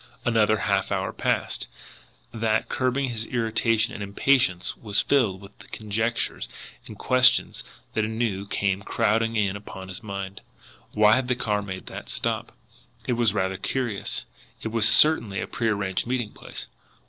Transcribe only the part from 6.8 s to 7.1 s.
and